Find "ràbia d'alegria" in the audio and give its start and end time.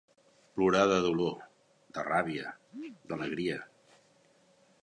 2.09-3.63